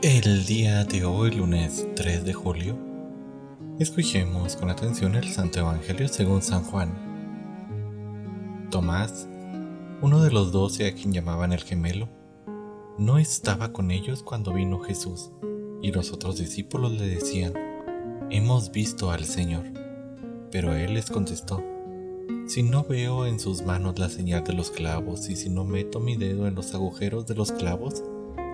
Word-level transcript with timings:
El 0.00 0.46
día 0.46 0.84
de 0.84 1.04
hoy, 1.04 1.32
lunes 1.32 1.84
3 1.96 2.24
de 2.24 2.32
julio, 2.32 2.78
escuchemos 3.80 4.54
con 4.54 4.70
atención 4.70 5.16
el 5.16 5.28
Santo 5.28 5.58
Evangelio 5.58 6.06
según 6.06 6.40
San 6.40 6.62
Juan. 6.62 6.94
Tomás, 8.70 9.26
uno 10.00 10.22
de 10.22 10.30
los 10.30 10.52
doce 10.52 10.86
a 10.86 10.94
quien 10.94 11.12
llamaban 11.12 11.52
el 11.52 11.64
gemelo, 11.64 12.08
no 12.96 13.18
estaba 13.18 13.72
con 13.72 13.90
ellos 13.90 14.22
cuando 14.22 14.52
vino 14.52 14.78
Jesús, 14.78 15.32
y 15.82 15.90
los 15.90 16.12
otros 16.12 16.38
discípulos 16.38 16.92
le 16.92 17.08
decían, 17.08 17.54
Hemos 18.30 18.70
visto 18.70 19.10
al 19.10 19.24
Señor. 19.24 19.64
Pero 20.52 20.76
él 20.76 20.94
les 20.94 21.10
contestó, 21.10 21.60
Si 22.46 22.62
no 22.62 22.84
veo 22.84 23.26
en 23.26 23.40
sus 23.40 23.62
manos 23.62 23.98
la 23.98 24.08
señal 24.08 24.44
de 24.44 24.52
los 24.52 24.70
clavos, 24.70 25.28
y 25.28 25.34
si 25.34 25.48
no 25.48 25.64
meto 25.64 25.98
mi 25.98 26.16
dedo 26.16 26.46
en 26.46 26.54
los 26.54 26.72
agujeros 26.72 27.26
de 27.26 27.34
los 27.34 27.50
clavos, 27.50 28.04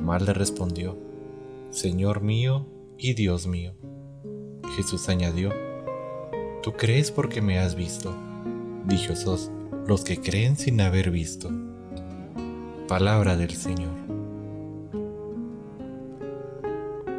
Tomás 0.00 0.22
le 0.22 0.32
respondió, 0.32 0.96
Señor 1.68 2.22
mío 2.22 2.66
y 2.96 3.12
Dios 3.12 3.46
mío. 3.46 3.74
Jesús 4.74 5.10
añadió, 5.10 5.50
Tú 6.62 6.72
crees 6.72 7.10
porque 7.10 7.42
me 7.42 7.58
has 7.58 7.74
visto. 7.74 8.16
Dichosos 8.86 9.50
los 9.86 10.02
que 10.02 10.18
creen 10.18 10.56
sin 10.56 10.80
haber 10.80 11.10
visto. 11.10 11.50
Palabra 12.88 13.36
del 13.36 13.50
Señor. 13.50 13.92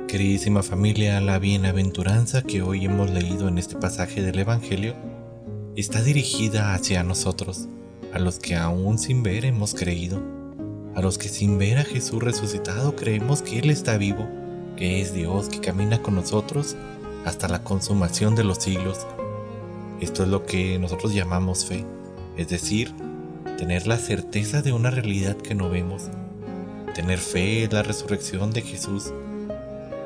Queridísima 0.08 0.64
familia, 0.64 1.22
la 1.22 1.38
bienaventuranza 1.38 2.42
que 2.42 2.64
hoy 2.64 2.86
hemos 2.86 3.12
leído 3.12 3.48
en 3.48 3.60
este 3.60 3.76
pasaje 3.76 4.24
del 4.24 4.40
Evangelio 4.40 4.96
está 5.76 6.02
dirigida 6.02 6.74
hacia 6.74 7.04
nosotros, 7.04 7.68
a 8.12 8.18
los 8.18 8.40
que 8.40 8.56
aún 8.56 8.98
sin 8.98 9.22
ver 9.22 9.46
hemos 9.46 9.76
creído 9.76 10.41
a 10.96 11.02
los 11.02 11.18
que 11.18 11.30
sin 11.30 11.58
ver 11.58 11.78
a 11.78 11.84
Jesús 11.84 12.22
resucitado 12.22 12.96
creemos 12.96 13.42
que 13.42 13.60
Él 13.60 13.70
está 13.70 13.98
vivo, 13.98 14.28
que 14.76 15.02
es 15.02 15.14
Dios 15.14 15.48
que 15.50 15.62
camina 15.62 16.02
con 16.02 16.16
nosotros 16.16 16.76
hasta 17.26 17.48
la 17.48 17.64
consumación 17.64 18.36
de 18.36 18.44
los 18.44 18.58
siglos. 18.58 19.06
Esto 20.00 20.24
es 20.24 20.30
lo 20.30 20.46
que 20.46 20.80
nosotros 20.80 21.14
llamamos 21.14 21.66
fe, 21.66 21.86
es 22.36 22.50
decir, 22.50 22.94
tener 23.58 23.88
la 23.88 23.98
certeza 23.98 24.62
de 24.62 24.74
una 24.74 24.90
realidad 24.90 25.38
que 25.38 25.56
no 25.56 25.70
vemos. 25.70 26.10
Tener 26.96 27.20
fe 27.20 27.64
es 27.64 27.72
la 27.72 27.84
resurrección 27.84 28.52
de 28.52 28.64
Jesús. 28.64 29.14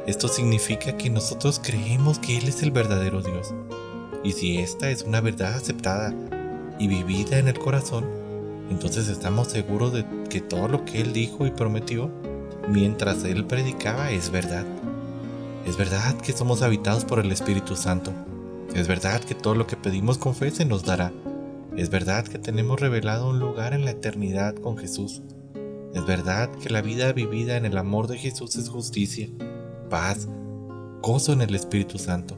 Esto 0.05 0.27
significa 0.27 0.97
que 0.97 1.09
nosotros 1.09 1.59
creemos 1.63 2.19
que 2.19 2.37
Él 2.37 2.47
es 2.47 2.61
el 2.61 2.71
verdadero 2.71 3.21
Dios. 3.21 3.53
Y 4.23 4.33
si 4.33 4.57
esta 4.57 4.91
es 4.91 5.03
una 5.03 5.21
verdad 5.21 5.55
aceptada 5.55 6.13
y 6.77 6.87
vivida 6.87 7.39
en 7.39 7.47
el 7.47 7.57
corazón, 7.57 8.24
entonces 8.69 9.07
estamos 9.07 9.49
seguros 9.49 9.93
de 9.93 10.05
que 10.29 10.41
todo 10.41 10.67
lo 10.67 10.85
que 10.85 11.01
Él 11.01 11.13
dijo 11.13 11.45
y 11.45 11.51
prometió 11.51 12.09
mientras 12.69 13.23
Él 13.23 13.45
predicaba 13.45 14.11
es 14.11 14.29
verdad. 14.31 14.65
Es 15.65 15.77
verdad 15.77 16.15
que 16.17 16.33
somos 16.33 16.61
habitados 16.61 17.05
por 17.05 17.19
el 17.19 17.31
Espíritu 17.31 17.75
Santo. 17.75 18.11
Es 18.73 18.87
verdad 18.87 19.21
que 19.21 19.35
todo 19.35 19.55
lo 19.55 19.67
que 19.67 19.77
pedimos 19.77 20.17
con 20.17 20.35
fe 20.35 20.51
se 20.51 20.65
nos 20.65 20.83
dará. 20.83 21.11
Es 21.75 21.89
verdad 21.89 22.25
que 22.25 22.39
tenemos 22.39 22.79
revelado 22.79 23.29
un 23.29 23.39
lugar 23.39 23.73
en 23.73 23.85
la 23.85 23.91
eternidad 23.91 24.55
con 24.55 24.77
Jesús. 24.77 25.21
Es 25.93 26.05
verdad 26.05 26.51
que 26.51 26.69
la 26.69 26.81
vida 26.81 27.11
vivida 27.13 27.57
en 27.57 27.65
el 27.65 27.77
amor 27.77 28.07
de 28.07 28.17
Jesús 28.17 28.55
es 28.57 28.69
justicia, 28.69 29.29
paz, 29.89 30.27
gozo 31.01 31.33
en 31.33 31.41
el 31.41 31.55
Espíritu 31.55 31.97
Santo. 31.97 32.37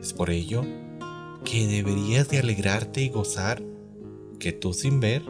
Es 0.00 0.12
por 0.12 0.30
ello 0.30 0.62
que 1.44 1.66
deberías 1.66 2.28
de 2.28 2.38
alegrarte 2.38 3.02
y 3.02 3.08
gozar 3.08 3.62
que 4.44 4.52
tú 4.52 4.74
sin 4.74 5.00
ver 5.00 5.22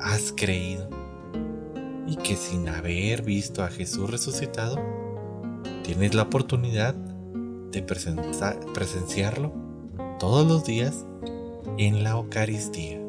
has 0.00 0.34
creído 0.36 0.90
y 2.04 2.16
que 2.16 2.34
sin 2.34 2.68
haber 2.68 3.22
visto 3.22 3.62
a 3.62 3.68
Jesús 3.68 4.10
resucitado, 4.10 4.76
tienes 5.84 6.16
la 6.16 6.22
oportunidad 6.22 6.94
de 6.94 7.80
presenciarlo 7.80 9.52
todos 10.18 10.44
los 10.48 10.64
días 10.64 11.06
en 11.78 12.02
la 12.02 12.10
Eucaristía. 12.10 13.03